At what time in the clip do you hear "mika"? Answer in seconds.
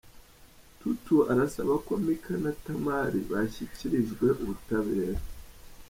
2.05-2.33